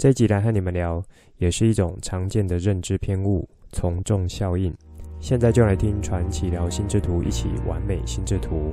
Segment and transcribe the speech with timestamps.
[0.00, 1.04] 这一集来和你们聊，
[1.36, 4.74] 也是一种常见的认知偏误——从众效应。
[5.20, 8.72] 现在就来听传奇聊心智图，一起完美心智图。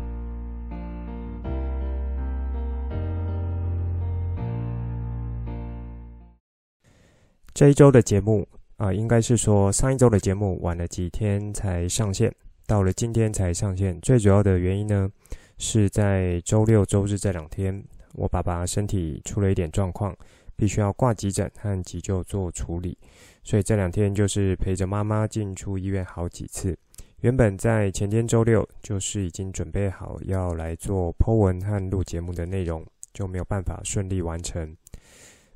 [7.53, 12.33] 这一周的节目啊、呃，应该是说上一周的节目晚了几天才上线，
[12.65, 13.99] 到了今天才上线。
[13.99, 15.11] 最主要的原因呢，
[15.57, 20.15] 是在周六、周日这两天，我爸爸身体出了一点状况。
[20.57, 22.97] 必须要挂急诊和急救做处理，
[23.43, 26.77] 所以这两天就是陪着妈妈进出医院好几次。
[27.21, 34.75] 原本在前天周六就是已经准备好要来做 Po 文和录节目的内容，就没有办法顺利完成。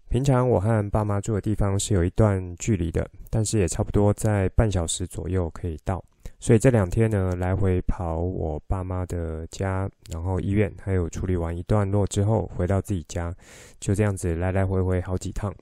[0.10, 6.04] 平常我和爸妈住的地方是有一段距离的，但是也差不多在半小时左右可以到。
[6.42, 13.32] 所以这两天呢，来回跑我爸妈的家，然后医院，还有处理完一段落之后，回到自己家，
[13.80, 15.54] 就这样子来来回回好几趟。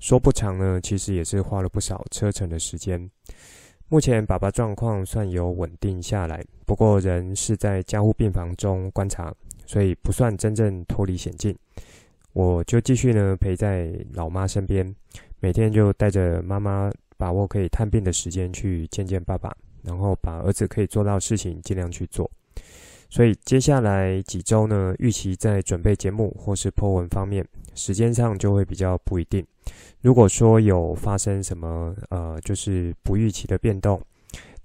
[0.00, 3.08] 说不长呢，其实也是花了不少车程的时间。
[3.88, 9.32] 目前爸爸状况算有稳定下来，不过人是在加护病房中观察，
[9.64, 11.56] 所以不算真正脱离险境。
[12.32, 14.92] 我就继续呢陪在老妈身边，
[15.38, 19.56] 每天就带着妈妈把握可以探病的时间去见见爸爸。
[19.82, 22.30] 然后把儿子可以做到的事情尽量去做，
[23.08, 29.46] 所以接下来几周呢，预期在准备节目或是 Po 文方面，时间上就会比较不一定。
[30.00, 34.00] 如果说有发生什么呃，就是不预期的变动，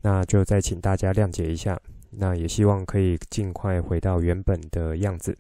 [0.02, 1.80] 那就再请大家谅解一下。
[2.14, 5.38] 那也希望可以尽快回到原本的样子。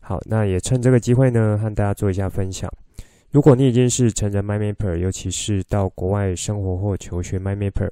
[0.00, 2.70] 好，那也趁这个机会呢，和大家做一下分享。
[3.30, 7.90] 如果你已经是成人 MyMapper，尤其是到国外生活或求学 MyMapper。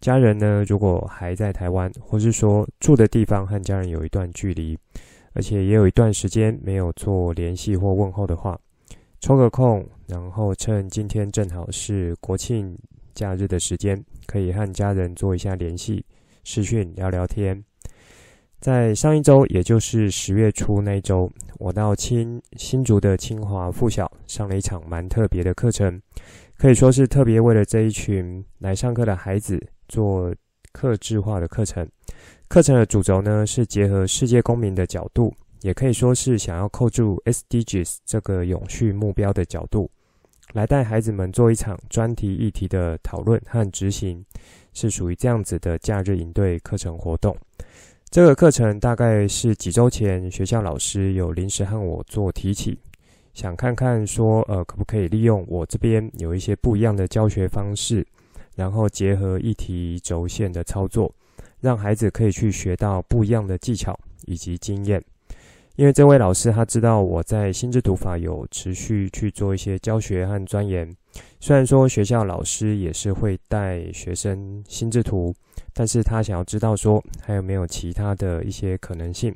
[0.00, 4.78] 家人呢，如果还在台湾，或是说住的地方和家人有一段距离，
[5.34, 8.58] 而且也有一段时间没有做联系或问候的话，
[9.20, 12.74] 抽个空，然后趁今天正好是国庆
[13.12, 16.02] 假日的时间，可以和家人做一下联系，
[16.44, 17.62] 视讯聊聊天。
[18.58, 26.00] 在上一周，也就是十月初那一周，我到新新竹的清华附小上了一场蛮特别的课程。
[26.56, 29.58] 可以说是特别为了这一群来上课的孩子
[29.90, 30.34] 做
[30.72, 31.86] 客制化的课程。
[32.48, 39.90] 课程的主轴呢，是结合世界公民的角度，也可以说是想要扣住 SDGs 这个永续目标的角度，
[40.54, 44.24] 来带孩子们做一场专题议题的讨论和执行，
[44.72, 47.36] 是属于这样子的假日营队课程活动。
[48.10, 52.76] 这个课程大概是几周前学校老师有临时和我做提起。
[53.32, 58.04] 想看看说，呃，可不可以利用我这边有一些不一样的教学方式，
[58.54, 61.12] 然后结合议题轴线的操作，
[61.60, 65.02] 让孩子可以去学到不一样的技巧以及经验。
[65.76, 70.94] 因为这位老师他知道我在心智图法有持续去做一些教学和钻研，
[71.38, 75.34] 虽然说学校老师也是会带学生心智图，
[75.72, 79.34] 但是他想要知道说还有没有其他的一些可能性。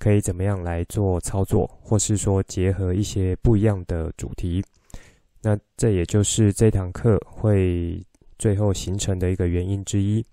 [0.00, 4.62] 可以怎么样来做操作，或是说结合一些不一样的主题？
[5.42, 8.00] 那这也就是这堂课会
[8.38, 10.24] 最后形成的一个原因之一。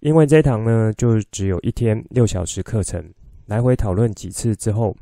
[0.00, 3.04] 因为这堂呢，就只有一天六小时课程，
[3.46, 4.94] 来回讨论几次之后，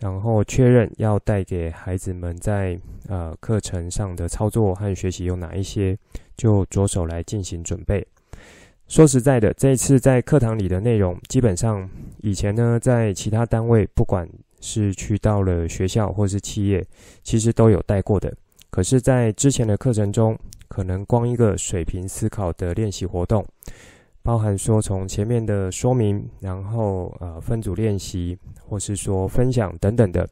[0.00, 2.78] 然后确认要带给孩子们在
[3.08, 5.96] 呃课程上的操作和学习有哪一些，
[6.36, 8.06] 就着手来进行准备。
[8.86, 11.88] 说实在的，这一次在课堂里的内容，基本上
[12.20, 14.28] 以前呢，在其他单位，不管
[14.60, 16.84] 是去到了学校或是企业，
[17.22, 18.30] 其实都有带过的。
[18.68, 20.38] 可是，在之前的课程中，
[20.74, 23.46] 可能光一个水平思考的练习活动，
[24.24, 30.28] 包含说从前面的说明，然后呃分组练习，或是说分享等等的，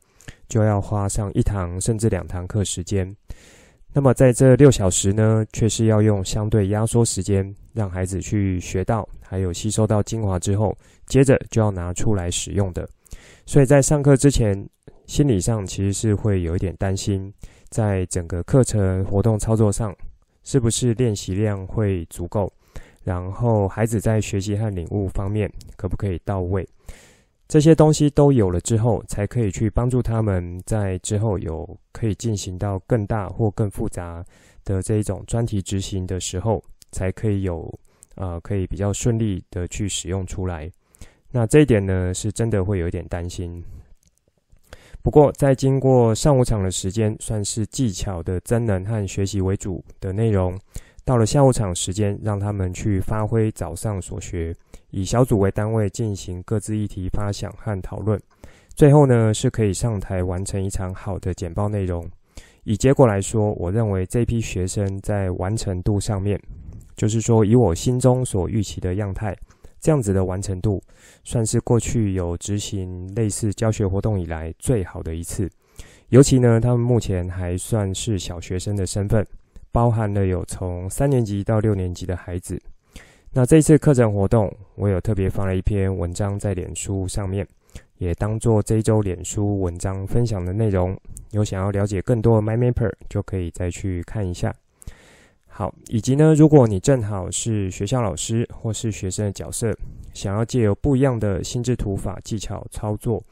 [0.49, 3.09] 就要花上一堂甚至两堂课时间。
[3.93, 12.85] 那么在这六小时呢，却是要用相对压缩时间，让孩子去学到，还有吸收到精华之后，接着就要拿出来使用的。
[13.47, 14.69] 所以在上课之前，
[15.07, 17.33] 心理上其实是会有一点担心，
[17.69, 19.95] 在整个课程活动操作上，
[20.45, 22.53] 是不是练习量会足够，
[23.03, 26.67] 然后孩子在学习和领悟方面可不可以到位。
[27.49, 34.25] 这些东西都有了之后，才可以去帮助他们在之后有可以进行到更大或更复杂
[34.65, 36.63] 的这一种专题执行的时候，
[36.93, 37.79] 才可以有
[38.15, 40.71] 呃可以比较顺利的去使用出来。
[41.31, 43.63] 那这一点呢，是真的会有一点担心。
[45.03, 50.57] 不过，在经过上午场的时间，算是技巧的增能和学习为主的内容。
[51.05, 54.55] 到了下午场时间，让他们去发挥早上所学，
[54.91, 58.21] 以小组为单位进行各自议题发想和讨论。
[58.77, 62.09] 最后呢，是可以上台完成一场好的简报内容。
[62.63, 66.41] 以结果来说，我认为这批学生在完成度上面，
[66.95, 69.37] 就是说以我心中所预期的样态。
[69.83, 70.81] 这样子的完成度，
[71.25, 75.51] 算是过去有执行类似教学活动以来最好的一次。
[76.11, 79.27] 尤其呢，他们目前还算是小学生的身份，
[79.73, 82.63] 包含了有从三年级到六年级的孩子。
[83.33, 87.45] 那这次课程活动，我有特别发了一篇文章在脸书上面，
[87.99, 90.97] 也当做这一周脸书文章分享的内容。
[91.31, 94.55] 有想要了解更多的 MyMapper，就可以再去看一下。
[95.55, 99.71] 好，以及呢，如果你正好是学校老师或是学生的角色，
[100.15, 103.23] 想要借由不一样的心智图法技巧操作，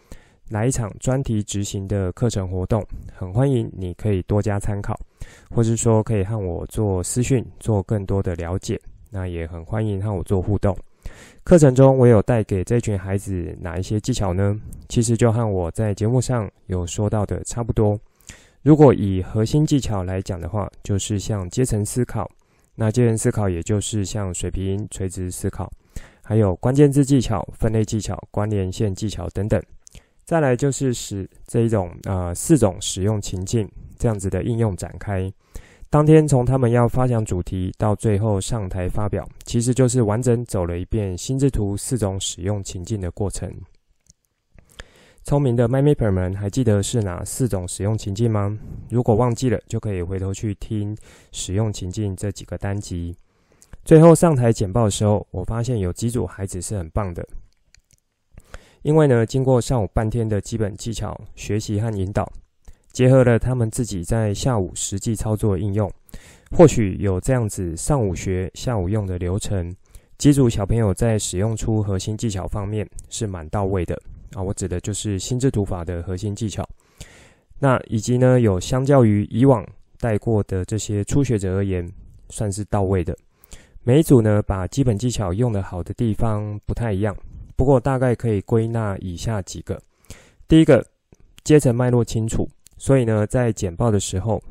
[0.50, 2.86] 来一场专题执行的课程活动，
[3.16, 4.94] 很欢迎你可以多加参考，
[5.50, 8.78] 或是说可以和我做私讯，做更多的了解。
[9.08, 10.76] 那也很欢迎和我做互动。
[11.42, 14.60] 课程中我有带给这群孩子哪一些技巧呢？
[14.90, 17.98] 其实就和我在节目上有说到的差不多。
[18.62, 22.30] 如果以核心技巧来讲的话，就是像阶层思考，
[22.74, 25.72] 那阶层思考也就是像水平垂直思考，
[26.22, 29.62] 还有关键字技巧、分类技巧、关联线技巧等等。
[30.26, 33.66] 再来就是使这一种呃四种使用情境
[33.98, 35.32] 这样子的应用展开。
[35.88, 43.50] 当天从他们要发讲主题到最后上台发表，其实就是完整走了一遍心智图四种使用情境的过程。
[45.22, 48.58] 聪明的 MindMapper 们还记得是哪四种使用情境吗？
[48.88, 50.96] 如果忘记了，就可以回头去听
[51.30, 53.14] 使用情境这几个单集。
[53.84, 57.24] 最后上台简报的时候，我发现有几组孩子是很棒的，
[58.82, 62.30] 因为呢，经过上午半天的基本技巧学习和引导，
[62.90, 65.90] 结合了他们自己在下午实际操作应用，
[66.50, 69.74] 或许有这样子上午学、下午用的流程，
[70.18, 74.00] 几组小朋友在使用出核心技巧方面是蛮到位的。
[74.34, 76.68] 啊，我指的就是心智图法的核心技巧。
[77.58, 79.66] 那以及呢，有相较于以往
[79.98, 81.86] 带过的这些初学者而言，
[82.28, 83.16] 算是到位的。
[83.82, 87.16] 每一组呢，把基本技巧用得好的地方不太一样，
[87.56, 89.80] 不过大概可以归纳以下几个：
[90.46, 90.84] 第一个，
[91.44, 94.42] 阶层脉络清楚，所以呢，在简报的时候，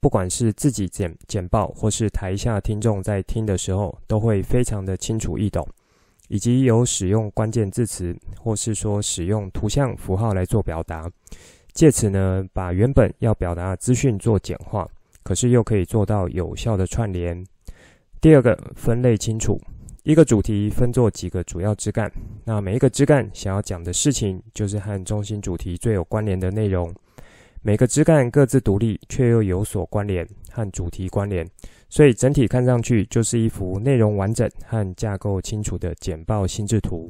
[0.00, 5.66] 不管是自己简简报，或是台下听众在听的时候，都会非常的清楚易懂。
[6.34, 11.08] 以及有使用关键字词，或是说使用图像符号来做表达，
[11.72, 14.84] 借此呢，把原本要表达的资讯做简化，
[15.22, 17.40] 可是又可以做到有效的串联。
[18.20, 19.60] 第二个，分类清楚，
[20.02, 22.10] 一个主题分作几个主要枝干，
[22.44, 26.92] 那每一个枝干想要讲的事情，就是和中心主题最有关联的内容。
[27.66, 31.48] 每个枝干各自独立，却又有所关联，和主题关联。
[31.88, 37.08] 所以整体看上去就是一幅内容完整和架构清楚的简报心智图。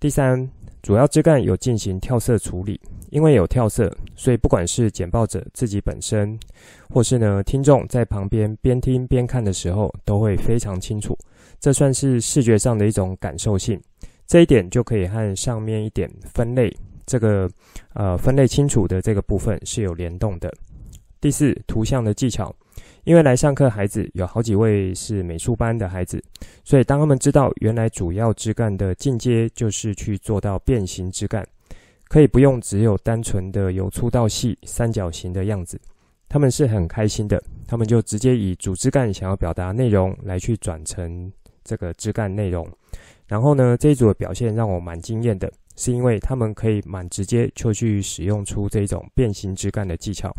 [0.00, 0.48] 第三，
[0.80, 2.80] 主要枝干有进行跳色处理，
[3.10, 6.40] 因为有跳色，所以不管是简报者自己本身，
[6.88, 11.14] 或是呢听众在旁边边听边看的时候，都会非常清楚。
[11.60, 13.78] 这算是视觉上的一种感受性，
[14.26, 16.74] 这一点就可以和上面一点分类
[17.08, 17.50] 这个
[17.94, 20.48] 呃分类清楚的这个部分是有联动的。
[21.20, 22.54] 第四，图像的技巧。
[23.04, 26.22] 因为来上课孩子有好几位是美术班的孩子，
[26.62, 31.46] 所以当他们知道原来主要枝干的进阶就是去做到变形枝干，
[32.08, 35.80] 可以不用只有单纯的由粗到细三角形的样子，
[36.28, 37.42] 他们是很开心的。
[37.66, 41.32] 他们就直接以主枝干想要表达内容来去转成
[41.64, 42.68] 这个枝干内容。
[43.26, 50.30] 然后呢，这一组的表现让我蛮惊艳的，是因为他们可以蛮直接就去使用出这种变形枝干的技巧。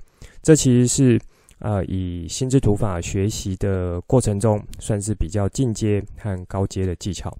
[0.43, 1.19] 这其实是。
[1.61, 7.37] 呃，以心智图法学习的过程中，算是比较进阶和高阶的技巧。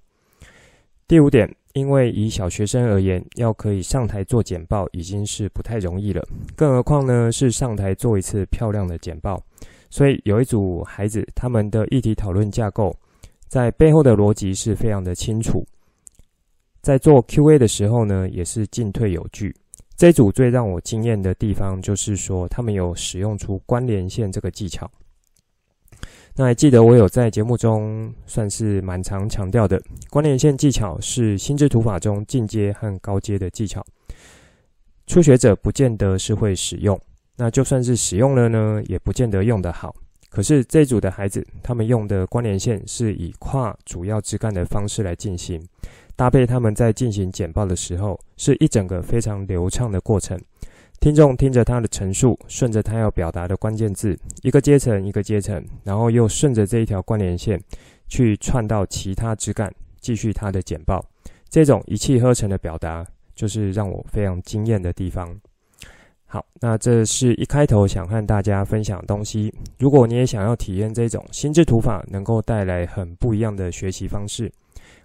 [1.08, 6.22] 第五点，因为以小学生而言，要可以上台做简报已经是不太容易了，
[6.54, 9.42] 更何况呢是上台做一次漂亮的简报。
[9.88, 12.94] 所以有一组孩子，他们的议题讨论架构
[13.48, 15.64] 在背后的逻辑是非常的清楚，
[16.80, 19.54] 在做 QA 的时候呢，也是进退有据。
[19.96, 24.90] 这组最让我惊艳的地方，就是说他们有使用出关联线这个技巧。
[26.34, 33.84] 那还记得我有在节目中算是蛮常强调的，关联线技巧是心智图法中进阶和高阶的技巧。
[35.06, 36.98] 初学者不见得是会使用，
[37.36, 39.94] 那就算是使用了呢，也不见得用得好。
[40.30, 45.60] 可是这组的孩子，他们用的关联线是以跨主要枝干的方式来进行，
[46.20, 50.38] 搭配他们在进行简报的时候，是一整个非常流畅的过程。
[51.00, 57.58] 听众听着他的陈述，顺着他要表达的关键字，一个阶层一个阶层，然后又顺着这一条关联线
[58.06, 61.02] 去串到其他枝干，继续他的简报。
[61.48, 63.02] 这种一气呵成的表达，
[63.34, 65.34] 就是让我非常惊艳的地方。
[66.26, 69.50] 好，那这是一开头想和大家分享的东西。
[69.78, 74.52] 如果你也想要体验这种心智图法能够带来很不一样的学习方式，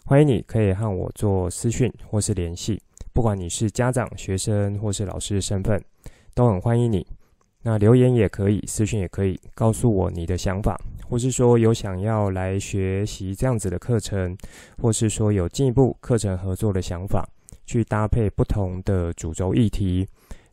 [0.08, 2.80] 欢迎你可以和我做私讯或是联系。
[3.12, 5.84] 不管你是家长、学生或是老师的身份，
[6.36, 7.04] 都很欢迎你。
[7.64, 14.38] 那留言也可以，私讯也可以，告诉我你的想法，或是说有想要来学习这样子的课程，
[14.80, 17.28] 或是说有进一步课程合作的想法，
[17.66, 20.08] 去搭配不同的主轴议题。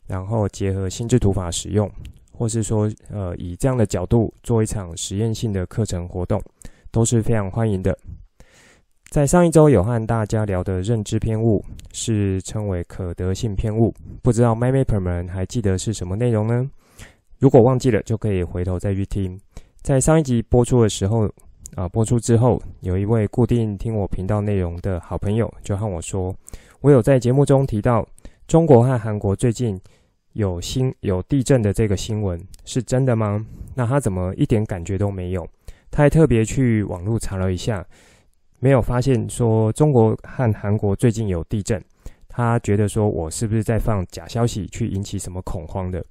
[0.07, 1.91] 然后结合心智图法使用，
[2.33, 6.43] 或是说，呃，以这样的角度做一场实验性的课程活动，
[6.91, 7.97] 都是非常欢迎的。
[9.13, 16.67] 在上一周有和大家聊的认知偏误，是称为可得性偏误，不知道 MyMapper 们还记得是什么内容呢？
[17.39, 19.39] 如果忘记了，就可以回头再去听。
[19.83, 21.31] 在上一集播出的时候，
[21.75, 26.35] 啊、播出之后，有一位固定听我频道内容的好朋友就和我说，
[26.81, 28.09] 我有在节目中提到。
[28.49, 29.79] 中国和韩国最近
[30.33, 33.45] 有新有地震的这个新闻是真的吗？
[33.75, 35.47] 那他怎么一点感觉都没有？
[35.91, 37.85] 他还特别去网络查了一下，
[38.63, 41.83] 没有发现说中国和韩国最近有地震。
[42.29, 46.03] 他觉得说我是不是在放假消息去引起什么恐慌的？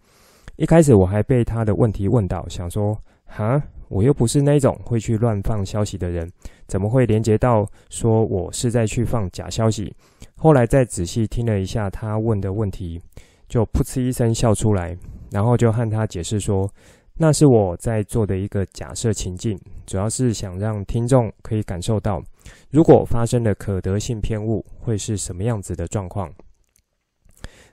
[0.58, 6.30] 一开始我还被他的问题问到，想说哈，我又不是那种会去乱放消息的人，
[6.68, 9.96] 怎么会连接到说我是在去放假消息？
[10.36, 13.02] 后来再仔细听了一下他问的问题，
[13.48, 14.98] 就噗嗤一声笑出来，
[15.32, 16.70] 然后就和他解释说，
[17.16, 22.22] 那是我在做的一个假设情境，主要是想让听众可以感受到，
[22.70, 26.34] 如果发生了可得性偏误，会是什么样子的状况。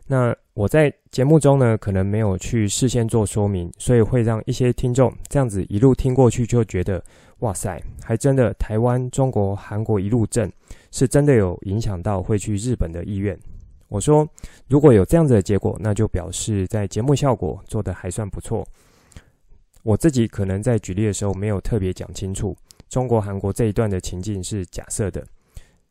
[0.06, 7.02] 那我在节目中呢，可能没有去事先做说明，所以会让一些听众这样子一路听过去，就觉得
[7.40, 10.50] 哇塞，还真的台湾、中国、韩国一路震。
[10.90, 13.38] 是真的有影响到会去日本的意愿。
[13.88, 14.26] 我说，
[14.68, 18.66] 如果有这样子的结果，那就表示在节目效果做得还算不错。
[19.82, 22.56] 我自己可能在举例的时候没有特别讲清楚，
[22.88, 25.24] 中国、韩国这一段的情境是假设的。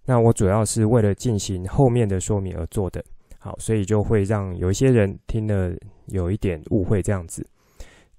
[0.06, 3.04] 那我主要是为了进行后面的说明而做的。
[3.39, 5.72] 好，所以就会让有一些人听了
[6.08, 7.46] 有一点误会这样子。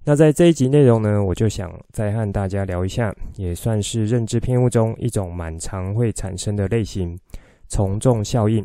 [0.05, 7.19] 那在这一集内容呢，我就想再和大家聊一下，也算是认知偏误中一种蛮常会产生的类型——
[7.69, 8.65] 从众效应。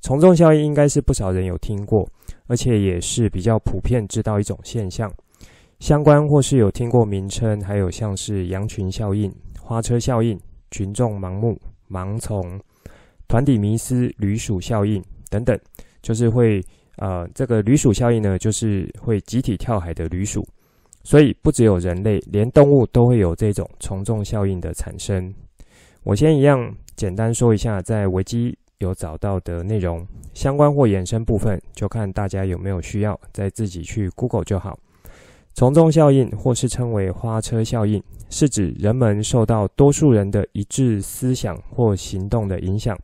[0.00, 2.08] 从众效应应该是不少人有听过，
[2.48, 5.12] 而且也是比较普遍知道一种现象。
[5.82, 9.28] 相关或是有听过名称，还有像是羊群效应、
[9.60, 10.38] 花车效应、
[10.70, 11.60] 群众盲目、
[11.90, 12.40] 盲从、
[13.26, 15.58] 团体迷思、驴鼠效应等等，
[16.00, 16.64] 就是会
[16.98, 20.46] 呃，这个驴鼠效应呢，就是会集体跳海的驴鼠。
[21.02, 25.34] 所以，不只有人类，连动物都会有这种从众效应的产生。
[26.04, 34.78] 我先一样简单说一下，在维基有找到的内容，相关或衍生部分，就看大家有没有需要，再自己去 Google 就好。
[35.54, 42.98] 从众效应，或是称为花车效应，是指人们受到多数人的一致思想或行动的影响，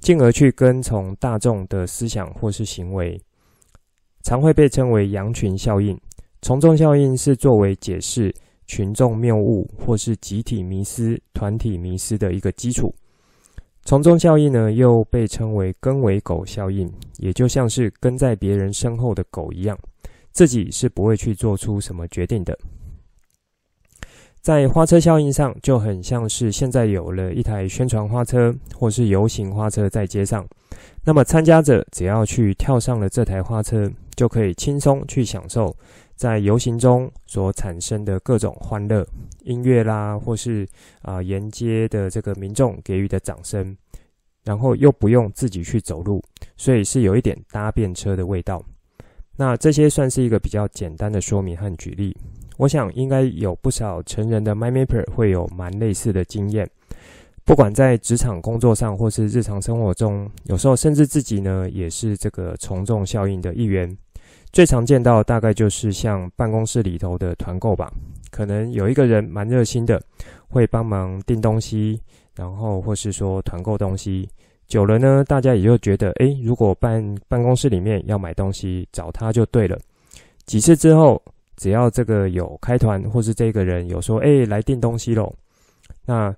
[0.00, 3.20] 进而去跟从大众的思想或是行为，
[4.22, 5.98] 常会被称为羊群效应。
[6.40, 8.34] 从众效应是作为解释
[8.66, 12.92] 群众谬误或是集体迷失、团体迷失的一个基础。
[13.84, 19.78] 从众效应呢，又被称为跟尾狗效应，也就像是跟在别人身后的狗一样，
[20.32, 22.58] 自己是不会去做出什么决定的。
[24.40, 30.44] 在花车效应上，就很像是现在有了一台宣传花车或是游行花车在街上，
[31.04, 35.72] 那么参加者只要去跳上了这台花车，就可以轻松去享受。
[36.16, 39.06] 在游行中所产生的各种欢乐、
[39.42, 40.66] 音乐啦，或是
[41.02, 43.76] 啊沿街的这个民众给予的掌声，
[44.44, 46.22] 然后又不用自己去走路，
[46.56, 48.64] 所以是有一点搭便车的味道。
[49.42, 52.16] 那这些算是一个比较简单的说明和举例。
[52.58, 56.70] 我想应该有不少成人的 MyMapper 会有蛮类似的经验，
[57.44, 63.98] 不管在职场工作上，或是日常生活中，有时候甚至自己呢也是这个从众效应的一员。
[64.52, 67.92] 最常见到大概就是像办公室里头的团购吧，
[68.30, 70.00] 可能有一个人蛮热心的，
[70.46, 72.00] 会帮忙订东西，
[72.36, 74.28] 然后或是说团购东西，
[74.72, 79.78] 久了呢，大家也就觉得，诶，如果办办公室里面要买东西，找他就对了。
[80.46, 81.22] 几次之后，
[81.58, 85.30] 只要这个有开团，或是这个人有说，哎，来订东西喽，
[86.06, 86.34] 那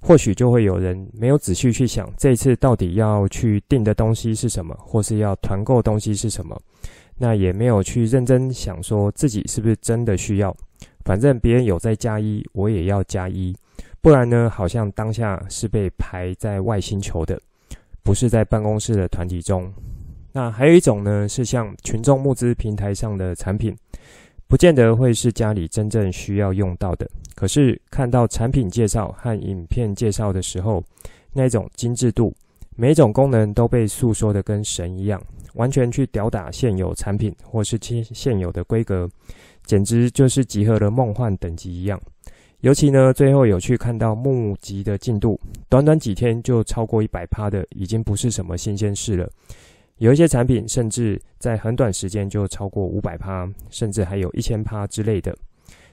[0.00, 6.60] 或许就会有人没有仔细去想，这次到底要去订的东西是什么，或是要团购东西是什么，
[7.16, 10.52] 那也没有去认真想说自己是不是真的需要。
[11.04, 13.54] 反正别人有在加一，我也要加一，
[14.00, 17.40] 不然呢，好像当下是被排在外星球的，
[18.06, 19.68] 不是在办公室的团体中。
[20.32, 23.76] 那还有一种呢，是像群众募资平台上的产品，
[24.46, 27.10] 不见得会是家里真正需要用到的。
[27.34, 30.80] 可是看到产品介绍和影片介绍的时候，
[31.32, 32.32] 那种精致度，
[32.76, 35.20] 每一种功能都被诉说的跟神一样，
[35.54, 39.10] 完全去吊打现有产品或是现现有的规格。
[39.64, 42.00] 简直就是集合了梦幻等级一样，
[42.66, 49.30] 尤其呢，最后有去看到募集的进度，短短几天就超过一百趴的，已经不是什么新鲜事了。
[49.98, 55.32] 有一些产品甚至在很短时间就超过五百趴，甚至还有一千趴之类的。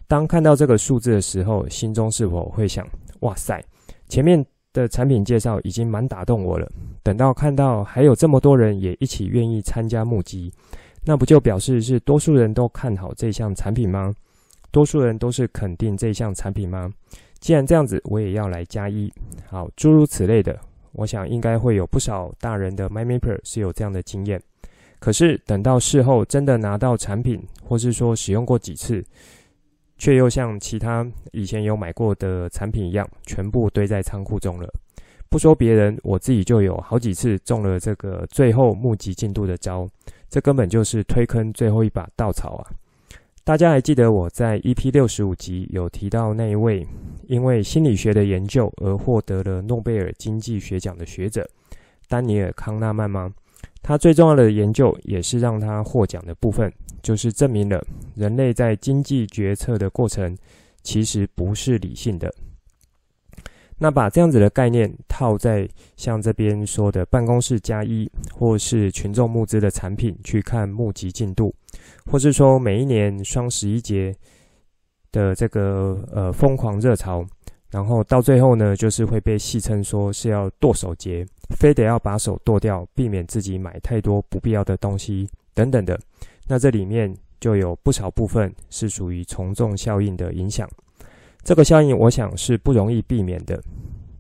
[0.08, 2.84] 当看到这个数字的时候，心中是否会想：
[3.20, 3.64] 哇塞，
[4.10, 6.68] 前面的产品介绍已经蛮打动我了，
[7.04, 10.52] 等到看到还有这么多人也一起愿意参加募集。
[11.06, 14.12] 那不就表示是多数人都看好这项产品吗？
[14.74, 16.92] 多数人都是肯定这项产品吗？
[17.40, 19.14] 既然这样子，我也要来加一。
[19.46, 20.60] 好，诸如此类的，
[20.94, 24.42] 我想应该会有不少大人的 MyMapper 是有这样的经验。
[24.98, 29.06] 可是等到事后真的拿到产品，或是说使用过几次，
[30.00, 34.68] 却又像其他以前有买过的产品一样，全部堆在仓库中了。
[35.30, 39.88] 不说别人，我自己就有好几次中了这个最后募集进度的招。
[40.30, 42.72] 这根本就是推坑最后一把稻草啊！
[43.46, 46.88] 大家还记得我在 EP 六十五集有提到那一位
[47.28, 51.46] 因为心理学的研究而获得了诺贝尔经济学奖的学者
[52.08, 53.30] 丹尼尔·康纳曼吗？
[53.82, 56.72] 他最重要的研究也是让他获奖的部分，
[57.02, 57.86] 就是证明了
[58.16, 60.38] 人类在经济决策的过程
[60.82, 62.34] 其实不是理性的。
[63.78, 71.54] 那把这样子的概念套在像这边说的办公室加一，或是群众募资的产品去看募集进度，
[72.06, 74.16] 或是说每一年双十一节
[75.12, 77.26] 的这个呃疯狂热潮，
[77.70, 81.26] 然后到最后呢，就是会被戏称说是要剁手节，
[81.58, 86.00] 非得要把手剁掉，避免自己买太多不必要的东西等等的。
[86.48, 90.70] 那这里面就有不少部分是属于从众效应的影响。
[91.44, 93.62] 这个效应，我想是不容易避免的。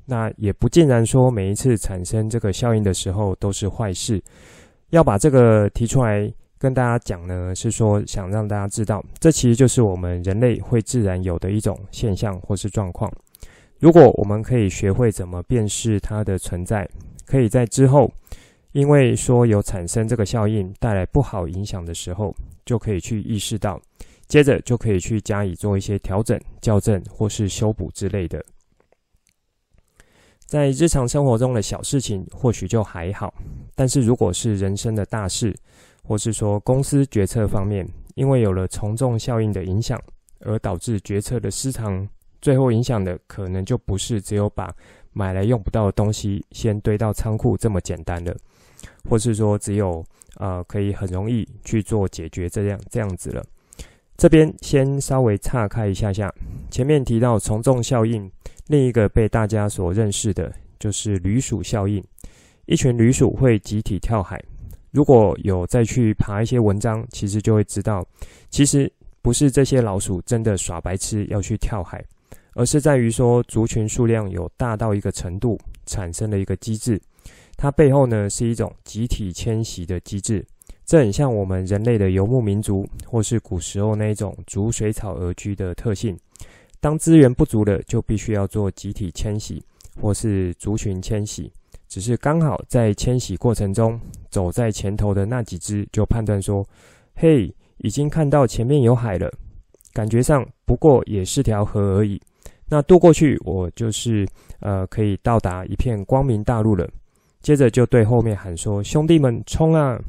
[0.05, 4.21] 那也不尽然说每一次产生这个效应的时候都是坏事。
[4.89, 6.31] 要把这个提出来
[6.63, 13.11] 跟大家讲呢，是说想让大家知道，这其实就是我们人类会自然有的一种现象或是状况。
[13.79, 16.87] 如果我们可以学会怎么辨识它的存在，
[17.25, 18.09] 可以在之后，
[18.71, 23.77] 因为说有产生这个效应带来不好影响的时候，就可以去意识到。
[24.29, 28.41] 接着就可以去加以做一些调整、校正或是修补之类的。
[30.45, 33.33] 在日常生活中的小事情或许就还好，
[33.75, 35.53] 但是如果是人生的大事，
[36.03, 39.99] 或是说公司决策方面，因为有了从众效应的影响，
[40.39, 42.07] 而导致决策的失常，
[42.41, 44.69] 最后影响的可能就不是只有把
[45.13, 48.35] 买来用不到的东西先堆到仓库这么简单了，
[49.09, 50.03] 或是说只有
[50.35, 53.43] 呃可以很容易去做解决这样这样子了。
[54.17, 56.31] 这边先稍微岔开一下下，
[56.69, 58.29] 前面提到从众效应，
[58.67, 62.03] 另一个被大家所认识的就是旅鼠效应。
[62.65, 64.41] 一群旅鼠会集体跳海，
[64.93, 68.05] 如果有再去爬一些文章，其实就会知道，
[68.51, 68.89] 其实
[69.23, 71.99] 不是这些老鼠真的耍白痴要去跳海，
[72.53, 77.01] 而是在于说族群数量有大到一个程度，产生了一个机制，
[77.57, 80.45] 它背后呢是一种集体迁徙的机制。
[80.85, 86.15] 这很像我们人类的游牧民族，或是古时候那一种逐水草而居的特性。
[86.79, 89.63] 当资源不足了，就必须要做集体迁徙，
[89.99, 91.51] 或是族群迁徙。
[91.93, 93.99] 只是刚好在迁徙过程中，
[94.31, 96.67] 走在前头的那几只就判断说
[97.13, 99.31] ：“嘿，已经看到前面有海了，
[99.93, 102.19] 感觉上不过也是条河而已。
[102.67, 104.27] 那渡过去，我就是
[104.59, 106.89] 呃可以到达一片光明大陆了。”
[107.43, 110.01] 接着就对后面喊说：“兄弟们，冲啊！”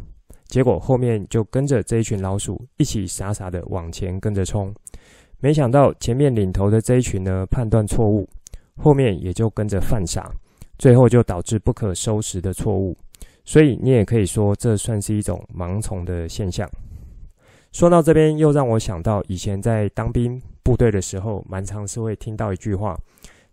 [0.49, 4.75] 结果后面就跟着这一群老鼠一起傻傻的往前跟着冲，
[5.39, 8.27] 没想到前面领头的这一群呢判断错误，
[8.75, 10.33] 后面也就跟着犯傻，
[10.79, 12.97] 最后就导致不可收拾的错误。
[13.45, 16.69] 所以你也可以说这算是一种盲从的现象。
[17.73, 22.99] 说到这边，又让我想到以前在当兵部队的时候，蛮常是会听到一句话。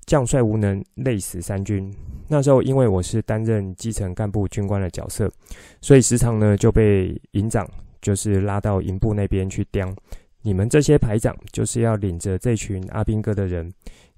[0.08, 1.94] 将帅无能，累死三军。
[2.28, 5.32] 那时候，因为我是担任基层干部军官的角色，
[5.80, 7.70] 所以时常呢就被营长
[8.02, 9.94] 就是拉到营部那边去刁。
[10.42, 13.72] 你们这些排长就是要领着这群阿兵哥的人，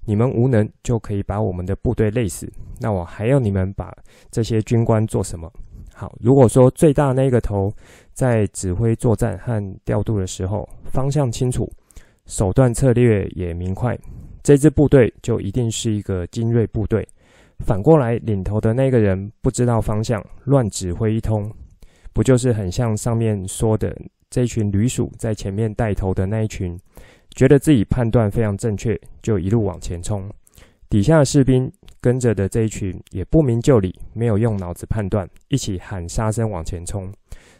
[0.04, 3.94] 你们无能就可以把我们的部队累死，那我还要你们把
[4.30, 5.50] 这些军官做什么？
[5.94, 7.72] 好，如果说最大那个头
[8.12, 11.70] 在指挥作战和调度的时候方向清楚，
[12.26, 13.96] 手段策略也明快，
[14.42, 17.06] 这支部队就一定是一个精锐部队。
[17.64, 21.48] 反过来，领头的那个人不知道方向，乱指挥一通，
[22.12, 23.96] 不就是很像上面说的
[24.28, 26.76] 这群旅鼠在前面带头的那一群，
[27.34, 30.30] 觉得自己判断非常正确，就一路往前冲。
[30.88, 31.70] 底下的士兵
[32.00, 37.12] 跟着的这一群也不明就里，没有用脑子判断，一起喊杀声往前冲，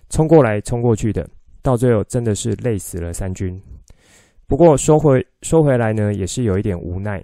[0.09, 1.29] 冲过来冲过去的，
[1.61, 3.61] 到最后真的是累死了三军。
[4.47, 7.21] 不过说回说回来呢，也是有一点无奈。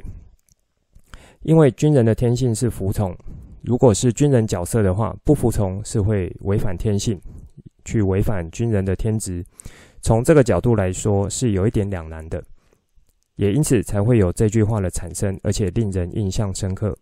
[1.42, 3.16] 因为军人的天性是服从，
[3.62, 7.20] 如果是军人角色的话，不服从是会违反天性，
[7.84, 9.44] 去违反军人的天职。
[10.02, 12.42] 从这个角度来说，是有一点两难的，
[13.36, 16.96] 也因此才会有这句话的产生，而且令人印象深刻。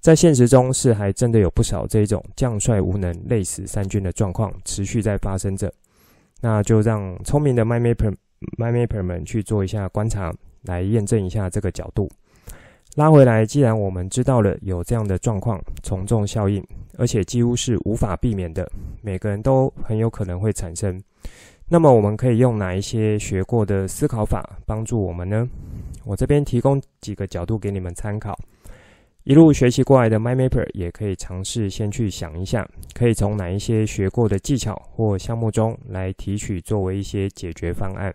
[0.00, 5.72] 在现实中，是还真的有不少这种将帅无能、累死三军的状况持续在发生着。
[6.40, 8.14] 那就让聪明的 MyMapper
[8.56, 12.10] MyMapper 们去做一下观察，来验证一下这个角度。
[12.96, 18.68] 拉回来，既然我们知道了有这样的状况，从众效应，而且几乎是无法避免的，
[19.02, 21.00] 每个人都很有可能会产生。
[21.72, 25.48] 那么，我们可以用哪一些学过的思考法帮助我们呢？
[26.04, 28.36] 我这边提供几个角度给你们参考。
[29.22, 38.12] 一路学习过来的 MyMapper 也可以尝试先去想一下，可以从哪一些学过的技巧或项目中来提取，作为一些解决方案。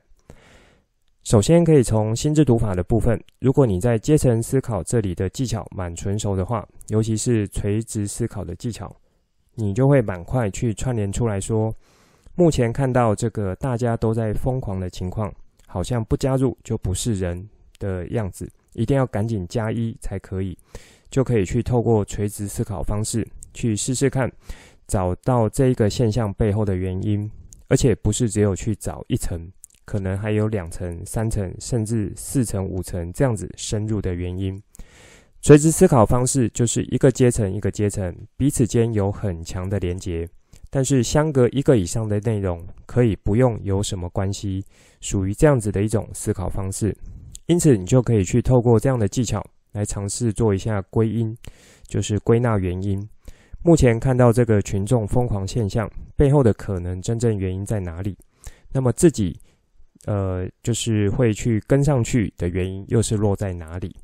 [1.23, 3.17] 首先，可以从心智图法的部分。
[3.39, 8.93] 如果你在阶层思考这里的技巧蛮纯熟的话，尤其是垂直思考的技巧，
[9.53, 11.73] 你就会蛮快去串联出来说，
[12.35, 15.33] 目前看到这个大家都在疯狂的情况，
[15.67, 17.47] 好像不加入就不是人
[17.79, 20.57] 的样子，一定要赶紧加一才可以，
[21.09, 24.31] 就可以去透过垂直思考方式去试试看，
[24.85, 27.31] 找到这一个现象背后的原因，
[27.69, 29.49] 而且不是只有去找一层。
[29.85, 34.59] 可能还有两层、三层，甚至四层、五层这样子深入的原因。
[35.43, 40.27] 垂直思考方式就是一个阶层一个阶层，彼此间有很强的连结，
[40.75, 44.61] 但是相隔一个以上的内容可以不用有什么关系，
[44.99, 46.93] 属于这样子的一种思考方式。
[47.45, 51.33] 因此，你就可以去透过这样的技巧来尝试做一下归因，
[51.87, 53.01] 就是归纳原因。
[53.63, 58.17] 目前看到这个群众疯狂现象背后的可能真正原因在哪里？
[58.73, 59.39] 那么自己。
[60.07, 63.95] 呃，就是会去跟上去的原因，又是落在哪里？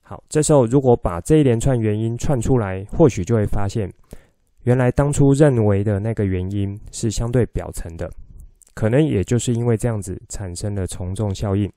[0.00, 3.92] 好，这时候如果把这一连串原因串出来，或许就会发现，
[4.64, 8.10] 原来当初认为的那个原因是相对表层的，
[8.74, 11.70] 可能也就是因为这样子产生了从众效应。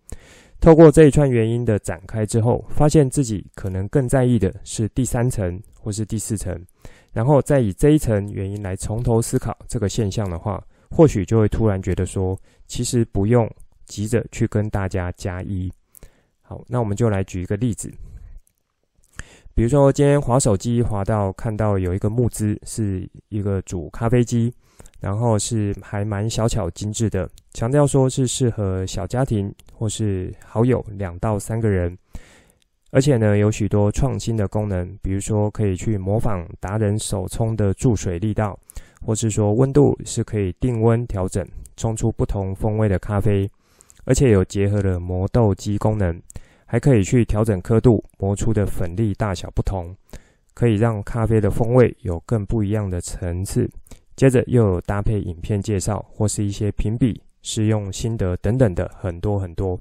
[0.59, 6.59] 透过这一串原因的展开之后，发现自己可能更在意的是第三层或是第四层，
[7.13, 10.61] 然后再以这一层原因来从头思考这个现象的话。
[10.89, 13.45] 或许就会突然觉得说，其实不用
[13.87, 15.69] 急着去跟大家加一。
[16.41, 17.91] 好，那我们就来举一个例子，
[19.57, 24.53] 比如说今天滑手机滑到看到有一个募资，是一个煮咖啡机，
[24.99, 31.97] 然后是还蛮小巧精致的，强调说是适合小家庭或是好友两到三个人，
[32.91, 38.55] 而且呢有许多创新的功能，比如说可以去模仿达人手冲的注水力道。
[39.01, 41.43] 或是说温度是可以定温调整，
[41.75, 43.49] 冲出不同风味的咖啡，
[44.05, 46.19] 而且有结合了磨豆机功能，
[46.67, 49.95] 还可以去调整刻度，磨出的粉粒大小不同，
[50.53, 53.67] 可以让咖啡的风味有更不一样的层次。
[54.17, 59.79] 接着又有搭配影片介绍，或是一些评比、试用心得等等的很多很多。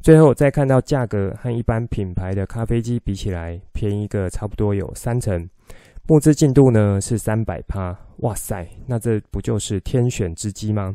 [0.00, 5.48] 最后再看到价格和一般品牌的咖啡机比起来，便宜个差不多有三成。
[6.06, 10.94] 募资进度呢是三百趴，哇塞，那这不就是天选之机吗？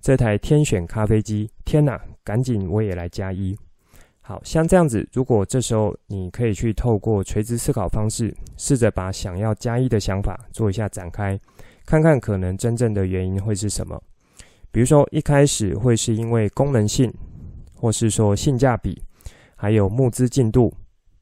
[0.00, 3.56] 这台天选咖啡机，天哪，赶紧我也来加一。
[4.26, 11.38] 好，像这样子，如果这时候你可以去透过垂直思考方式，试着把想要加一的想法做一下展开，
[11.84, 14.02] 看看可能真正的原因会是什么。
[14.72, 17.12] 比如说一开始会是因为功能性，
[17.74, 18.98] 或是说性价比，
[19.56, 20.72] 还有募资进度。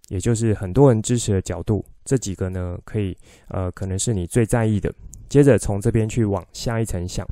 [0.09, 3.17] 也就是很多人支持的角度，这几个呢，可以
[3.49, 4.93] 呃，可能是你最在意的。
[5.29, 7.27] 接着从这边去往下一层想，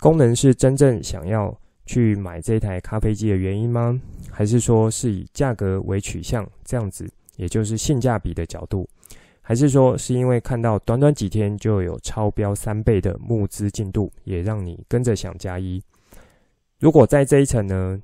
[0.00, 1.54] 功能是真正想要
[1.86, 4.00] 去买这台咖啡机的原因吗？
[4.30, 8.88] 还是说是以价格为取向这样子，也就是性价比的角度？
[9.40, 15.82] 还是说是因为看到短短几天就有超标三倍的募资进度，也让你跟着想加一？
[16.80, 18.00] 如果在这一层呢，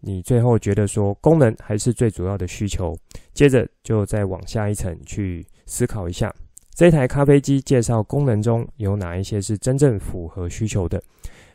[0.00, 2.96] 你最后觉得说功能还是最主要的需求，
[3.32, 6.32] 接着就再往下一层去思考一下，
[6.74, 11.02] 这台咖啡机介绍功能中有哪一些是真正符合需求的，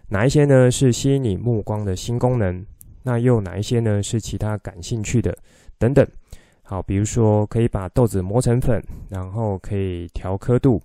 [0.09, 2.65] 哪一些呢是吸引你目光的新功能，
[3.03, 5.37] 那又哪一些呢是其他感兴趣的
[5.77, 6.05] 等等。
[6.63, 10.81] 好，比如说可以把豆子磨成粉，然后可以调刻度，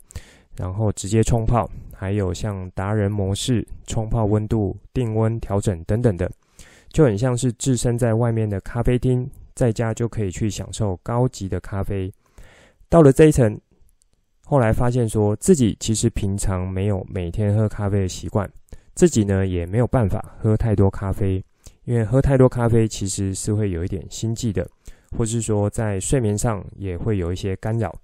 [0.56, 6.30] 然后直接冲泡，还有像达人模式、冲泡温度、定温调整等等的。
[6.88, 12.12] 就很像是置身在外面的咖啡厅，在家就可以去享受高级的咖啡。
[12.88, 13.60] 到了这一层，
[14.44, 18.48] 后来发现说自己其实平常没有每天喝咖啡的习惯，
[18.94, 21.44] 自己呢也没有办法喝太多咖啡，
[21.84, 24.68] 因为喝太多咖啡其实是会有一点心悸的，
[25.16, 27.94] 或是说在睡眠上也会有一些干扰。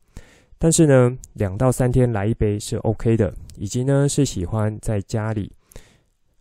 [0.59, 5.53] 但是呢，两到三天来一杯是 OK 的，以及呢是喜欢在家里，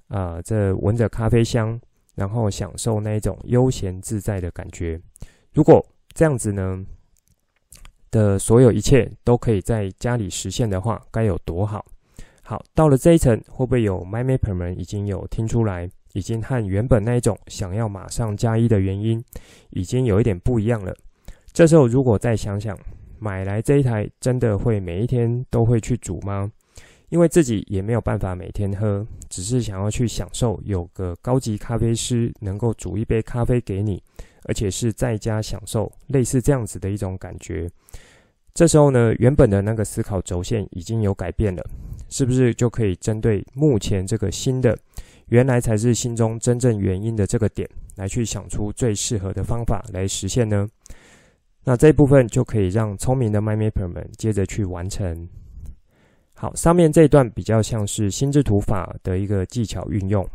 [0.07, 1.79] 啊、这闻着咖啡香。
[2.15, 4.99] 然后享受那一种悠闲自在的感觉。
[5.53, 5.81] 如果
[6.13, 6.85] 这样子呢
[8.11, 11.85] 的所有一切都可以在家里实现的话，该有多好？
[12.49, 19.23] 好，到了这一层，会不会有？MyMap 们已经有听出来，已经和原本那一种想要马上加一的原因，
[19.69, 20.91] 已经有一点不一样了？
[21.53, 22.75] 这时候如果再想想，
[23.19, 26.51] 买来这一台真的会每一天都会去煮吗？
[27.09, 34.01] 因为自己也没有办法每天喝，只是想要去享受有个高级咖啡师能够煮一杯咖啡给你，
[34.45, 37.69] 而且是在家享受，类似这样子的一种感觉。
[38.59, 41.65] 这时候呢，原本的那个思考轴线已经有改变了，
[42.09, 44.77] 是不是就可以针对目前这个新的，
[45.27, 50.67] 原来才是心中真正原因的这个点，来去想出最适合的方法来实现呢？
[51.63, 55.25] 那这一部分就可以让聪明的 m y m a p e r 们接着去完成。
[56.33, 60.27] 好，上面这一段比较像是心智图法的一个技巧运用。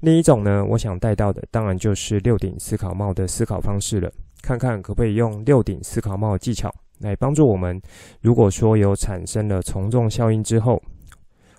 [0.00, 4.10] 另一种呢，我想带到的当然就是六顶思考帽的思考方式了。
[4.40, 7.80] 看看可不可以用六顶思考帽技巧来帮助我们。
[8.20, 10.80] 如果说有产生了从众效应之后，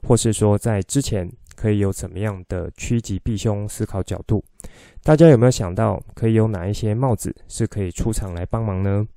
[0.07, 4.43] 或是说在之前可以有怎么样的趋吉避凶思考角度，
[5.03, 9.07] 大家有没有想到可以有哪一些帽子是可以出场来帮忙呢？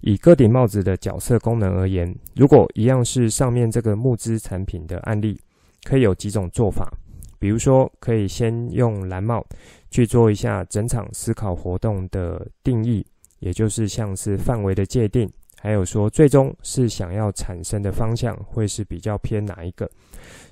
[0.00, 5.40] 以各顶帽子的角色功能而言，如果一样是上面这个募资产品的案例，
[5.84, 6.92] 可以有几种做法。
[7.38, 9.44] 比如说，可以先用蓝帽
[9.90, 13.04] 去做一下整场思考活动的定义，
[13.38, 15.28] 也就是像是范围的界定，
[15.62, 19.88] 还有说最终是想要产生的方向会是比较偏哪一个？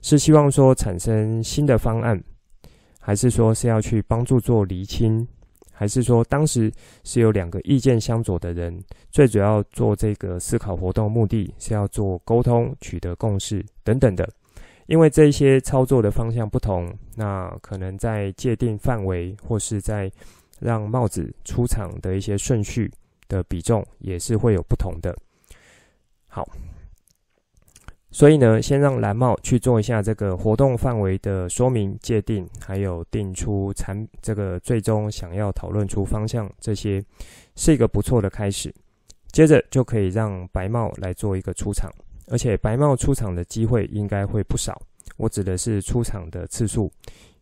[0.02, 2.22] 是希望说产生新的方案，
[3.00, 5.26] 还是说是要去帮助做厘清？
[5.72, 6.70] 还是说，当时
[7.02, 14.28] 是有两个意见相左的人，最主要做这个思考活动目的是要做沟通、取得共识等等的。
[14.86, 20.08] 因为这些操作的方向不同，那可能在界定范围或是在
[20.60, 22.88] 让帽子出场的一些顺序
[23.30, 25.16] 的比重也是会有不同的。
[26.26, 26.46] 好。
[28.12, 37.00] 所以呢，先让蓝帽去做一下这个活动范围的说明界定，还有定出产这个最终想要讨论出方向，这些
[37.54, 38.74] 是一个不错的开始。
[39.30, 41.88] 接着就可以让白帽来做一个出场，
[42.26, 44.76] 而且白帽出场的机会应该会不少。
[45.16, 46.90] 我指的是出场的次数，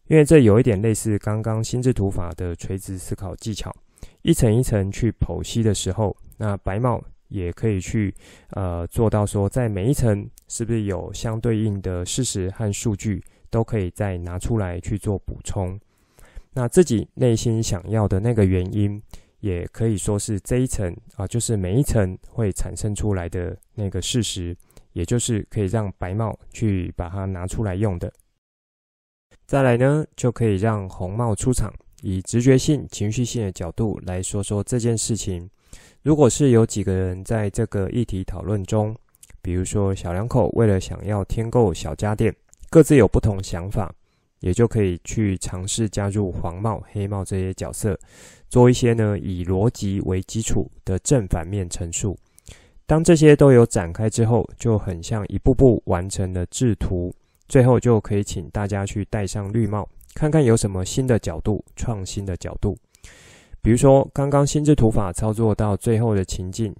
[0.09, 3.74] 因为这有一点类似刚刚心智图法的垂直思考技巧，
[4.28, 7.02] 一层一层去剖析的时候，那白帽。
[7.28, 8.14] 也可以去
[8.52, 15.78] 呃做到说，在每一层是不是有相对应的事实和数据，都可以再拿出来去做补充。
[16.54, 19.02] 那自己内心想要的那个原因，
[19.40, 24.56] 也可以说是这一层啊，就是每一层会产生出来的那个事实，
[24.94, 28.10] 也就是可以让白帽去把它拿出来用的。
[29.44, 31.70] 再来呢，就可以让红帽出场，
[32.02, 35.48] 以直觉性、情绪性的角度来说说这件事情。
[36.02, 38.96] 如果是有几个人在这个议题讨论中，
[39.42, 42.34] 比如说小两口为了想要添购小家电，
[42.70, 43.92] 各自有不同想法，
[44.40, 47.98] 也就可以去尝试加入黄帽、黑帽这些角色，
[48.48, 52.16] 做一些呢以逻辑为基础的正反面陈述。
[52.87, 57.12] 当这些都有展开之后，就很像一步步完成了制图，
[57.48, 59.87] 最后就可以请大家去戴上绿帽，
[60.18, 62.76] 看看有什么新的角度、创新的角度。
[63.62, 66.74] 比如说，刚刚心智图法操作到最后的情境，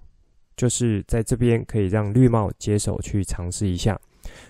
[0.57, 3.97] 就是在这边可以让绿帽接手去尝试一下。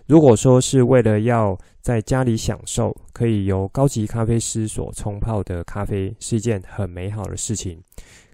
[0.06, 7.78] 如果说是为了要在家里享受，可以由高级咖啡师所冲泡的咖啡，是一件很美好的事情。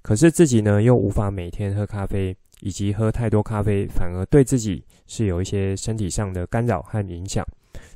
[0.03, 7.45] 可是自己呢，又无法每天喝咖啡，以及喝太多咖啡，反而对自己是有一些身体上的干扰和影响。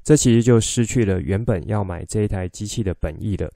[0.09, 3.53] 这其实就失去了原本要买这一台机器的本意了。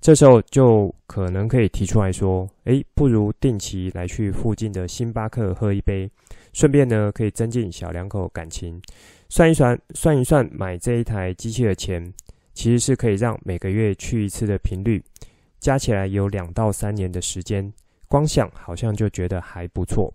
[0.00, 6.10] 这时候就可能可以提出来说，诶，不如定期来去附近的星巴克喝一杯，
[6.54, 8.80] 顺便呢可以增进小两口感情。
[9.28, 12.10] 算一算，算一算，买这一台机器的钱，
[12.54, 15.04] 其实是可以让每个月去一次的频率，
[15.60, 17.70] 加起来有两到三年的时间。
[18.08, 20.10] 光想好像就觉得还不错，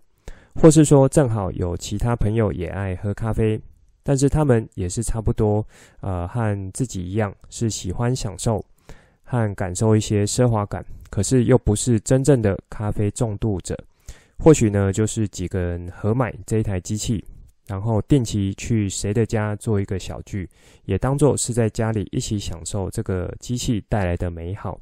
[0.56, 3.62] 或是说正好有其他朋友也爱喝咖啡，
[4.08, 5.66] 但是他们也是差不多，
[6.00, 8.64] 呃，和自己一样是喜欢享受。
[9.30, 13.78] 和感受一些奢华感，可是又不是真正的咖啡重度者，
[14.40, 17.22] 或许呢，就是几个人合买这一台机器，
[17.68, 20.50] 然后定期去谁的家做一个小聚，
[20.86, 24.80] 也当做是在家里一起享受这个机器带来的美好。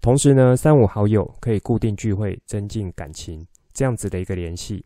[0.00, 4.84] 同时呢，三五好友可以固定聚会，增进感情，这样子的一个联系。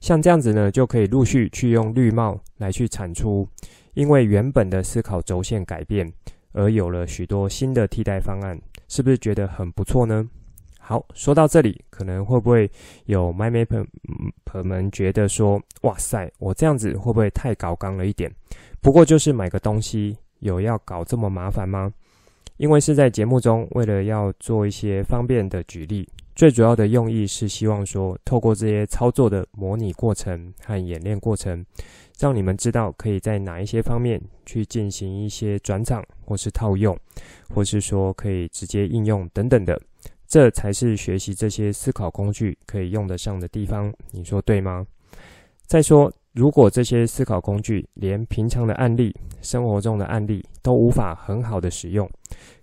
[0.00, 3.48] 像这样子呢，就可以陆续去用绿帽来去产出，
[3.94, 6.12] 因为原本的思考轴线改变。
[6.52, 8.58] 而有了许多新的替代方案，
[8.88, 10.26] 是不是觉得很不错呢？
[10.78, 12.68] 好，说到这里，可能会不会
[13.04, 13.86] 有 MyMapper
[14.64, 18.32] 们觉得说，哇塞，我这样子会不会太搞刚了一点？
[18.80, 21.92] 不过就是买个东西，有要搞这么麻烦吗？
[22.56, 26.08] 因为是在节目中，为了要做一些方便的举例，
[26.38, 31.66] 最主要的用意是希望说，透过这些操作的模拟过程和演练过程。
[32.16, 36.96] 让你们知道可以在哪一些方面去进行一些转场，或是套用，
[37.52, 39.80] 或是说可以直接应用等等的，
[40.28, 43.92] 这才是学习这些思考工具可以用得上的地方。
[44.12, 44.86] 你说对吗？
[45.66, 52.08] 再说，如果这些思考工具连平常的案例、生活中的案例都无法很好的使用，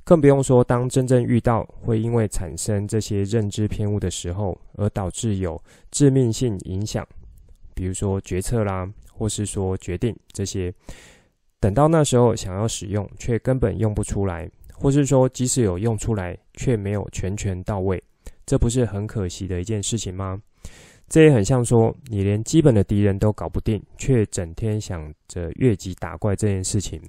[0.03, 5.61] 更不用说当真正遇到会因为产生这些认知偏误的时候，而导致有
[5.91, 7.07] 致命性影响，
[7.73, 8.91] 比如说决策啦。
[9.17, 10.73] 或是说决定这些，
[11.61, 18.03] 等到那时候想要使用，却根本用不出来；或是说即使有用出来，却没有全权到位，
[18.45, 20.41] 这不是很可惜的一件事情吗？
[21.07, 27.01] 这也很像说，你连基本的敌人都搞不定，却整天想着越级打怪这件事情，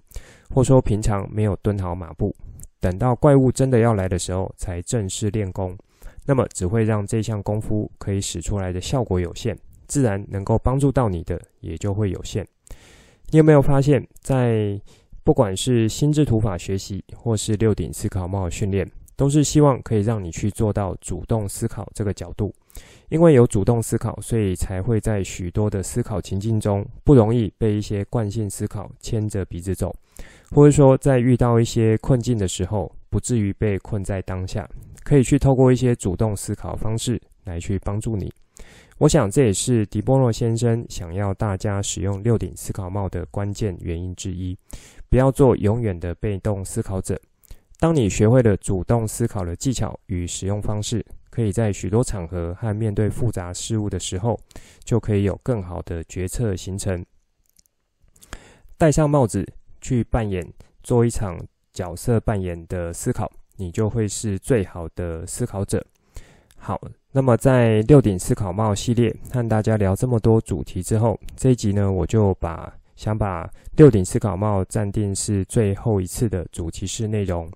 [0.50, 2.34] 或说平常没有蹲好马步，
[2.78, 5.76] 等到怪物真的要来的时候才正式练功，
[6.26, 9.56] 那么只会让这项功夫可以使出来的效果有限。
[9.86, 12.46] 自然能够帮助到你的也就会有限。
[13.30, 14.78] 你有没有发现，在
[15.24, 22.52] 不管是心智图法学习，或是六顶思考帽训练，都是希望可以让你去做到主动思考这个角度。
[23.08, 29.94] 因为有主动思考，所以才会在许多的思考情境中，不容易被一些惯性思考牵着鼻子走，
[30.50, 34.68] 或者说在遇到一些困境的时候，不至于被困在当下，
[35.04, 38.32] 可以去透过一些主动思考方式来去帮助你。
[38.98, 44.56] 我想这也是迪波诺先生想要大家使用六顶思考帽的关键原因之一。
[45.08, 47.20] 不要做永远的被动思考者。
[47.78, 51.04] 当你学会了主动思考的技巧与使用方式，
[51.36, 54.40] 可以在许多场合和面对复杂事物的时候，
[54.84, 57.04] 就可以有更好的决策形成。
[58.78, 59.46] 戴上帽子
[59.82, 60.50] 去扮演，
[60.82, 61.38] 做一场
[61.74, 65.84] 角色扮演的思考，你就会是最好的思考者。
[66.56, 66.80] 好。
[67.12, 77.50] 那么，在六顶思考帽系列和大家聊这么多主题之后，这一集呢，我就把想把六顶思考帽暂定是最后一次的主题式内容，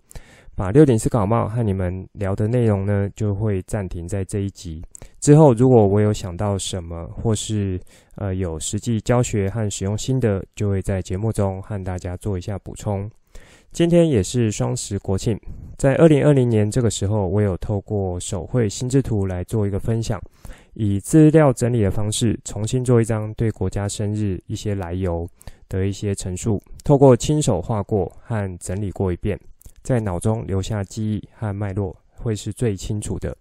[0.60, 4.84] 把六点思考帽和你们聊的内容呢，就会暂停在这一集
[5.18, 5.54] 之后。
[5.54, 7.80] 如果我有想到什么，或是
[8.16, 13.10] 呃有实际教学和使用心得，就会在节目中和大家做一下补充。
[13.72, 15.34] 今天也是双十国庆，
[15.78, 20.20] 在二零二零年这个时候，我有透过手绘心智图来做一个分享，
[20.74, 25.26] 以资料整理的方式重新做一张对国家生日一些来由
[25.70, 29.40] 的一些陈述，透过亲手画过和整理过一遍，
[29.82, 33.36] 在脑中留下记忆和脉络，会是最清楚的。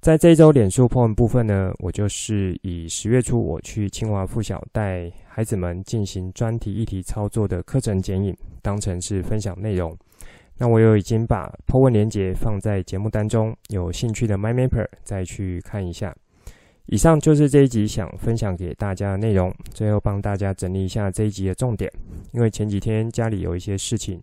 [0.00, 9.94] 在这一周脸书 po 文部分呢，我就是以十月初我去清华附小带孩子们进行专题议题操作的课程剪影，当成是分享内容。
[10.56, 16.14] 那我又已经把 po 文连结放在节目当中，有兴趣的 MyMapper 再去看一下。
[16.92, 19.54] 以上就是这一集想分享给大家的内容。
[19.72, 21.88] 最后帮大家整理一下这一集的重点，
[22.32, 24.20] 因为前几天家里有一些事情，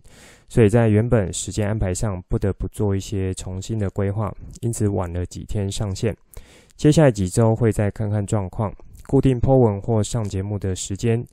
[0.50, 6.14] 所以在原本时间安排上不得不做一些重新的规划，因此晚了几天上线。
[6.76, 8.70] 接下来几周会再看看状况，
[9.06, 11.24] 固定 po 文或上节目的时间，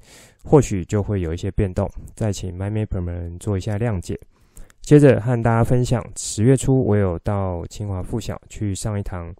[0.41, 4.17] 或许就会有一些变动，再请 MyMapper 们做一下谅解。
[4.79, 9.35] 接着和大家分享，十月初我有到清华附小去上一堂。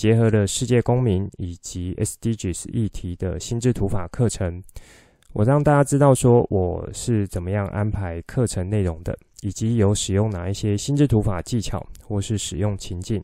[0.00, 4.62] 结合了世界公民以及 SDGs 议题的心智图法课程，
[5.34, 13.22] 我让大家知道说我是怎么样安排课程内容的，以及有使用哪一些心智图法技巧，或是使用情境，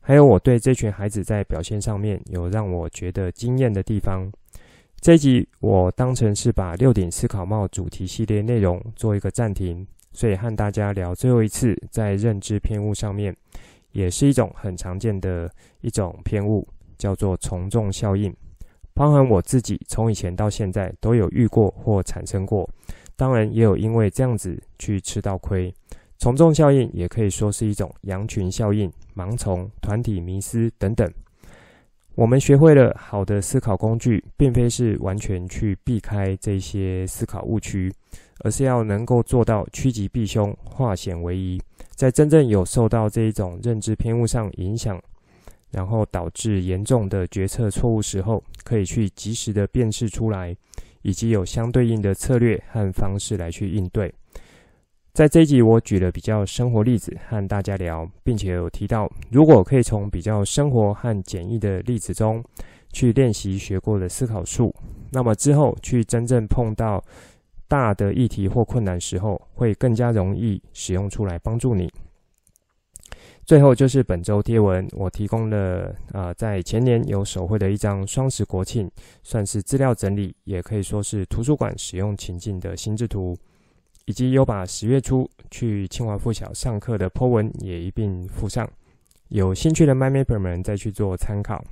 [0.00, 4.30] 还有我对这群孩子在表现上面有让我觉得惊艳的地方。
[5.00, 13.36] 这一集我当成是把六顶思考帽主题系列内容做一个暂停，所以和大家聊最后一次在认知偏误上面，
[13.92, 16.66] 也是一种很常见的一种偏误，
[16.98, 18.34] 叫做从众效应。
[18.94, 22.68] 包含我自己从以前到现在都有遇过或产生过，
[23.16, 25.72] 当然也有因为这样子去吃到亏。
[26.18, 31.10] 从众效应也可以说是一种羊群效应、盲从、团体迷思等等。
[32.14, 37.90] 我们学会了好的思考工具，并非是完全去避开这些思考误区，
[38.42, 41.60] 而是要能够做到趋吉避凶、化险为夷，
[41.94, 45.00] 在真正有受到这一种认知偏误上影响。
[45.70, 50.54] 然后导致严重的决策错误时候，可以去及时的辨识出来，
[51.00, 54.12] 以及有相对应的策略和方式来去应对。
[55.14, 62.44] 在这一集，我举了比较生活例子和大家聊，并且有提到，如果可以从比较生活和简易的例子中
[62.92, 64.74] 去练习学过的思考术，
[65.10, 67.02] 那么之后去真正碰到
[67.72, 71.90] 大的议题或困难时候，会更加容易使用出来帮助你。
[73.46, 78.90] 最后就是本周贴文，我提供了啊、呃，在前年有手绘的一张双十国庆，
[79.22, 83.34] 算是资料整理，也可以说是图书馆使用情境的心智图，
[84.04, 88.68] 以及有把十月初去清华附小上课的 po 文也一并附上，
[89.28, 91.64] 有兴趣的 MyMapper 们再去做参考。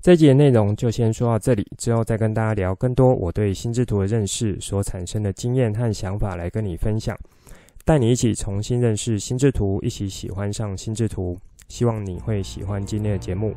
[0.00, 7.18] 这一集的内容就先说到这里，之后再跟大家聊更多我对心智图的认识所产生的经验和想法来跟你分享。
[7.84, 11.36] 带你一起重新认识心智图，一起喜欢上心智图。
[11.68, 13.52] 希望你会喜欢今天的节目。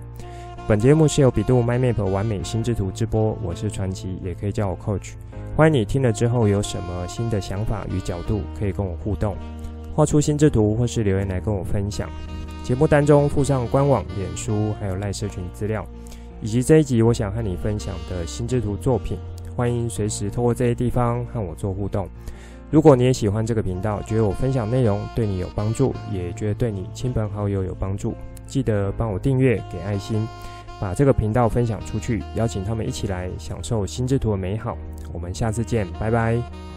[0.67, 5.13] 本节目是由比度 MyMap 完美心智图直播，我是传奇，也可以叫我 Coach。
[5.55, 9.35] 欢迎你听了之后有什么新的想法与角度，可以跟我互动，
[9.95, 12.09] 画出心智图或是留言来跟我分享。
[12.63, 15.85] 节目单中附上官网、脸书还有赖社群资料，
[16.41, 19.17] 以及这一集我想和你分享的心智图作品。
[19.55, 22.07] 欢迎随时透过这些地方和我做互动。
[22.69, 28.15] 如果你也喜欢这个频道，觉得我分享内容对你有帮助，也觉得对你亲朋好友有帮助，
[28.47, 30.25] 记得帮我订阅、给爱心，
[30.79, 34.77] 把这个频道分享出去，邀请他们一起来享受心智图的美好。
[35.11, 36.70] 我们下次见，拜拜。